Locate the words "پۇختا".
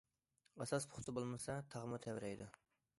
0.95-1.15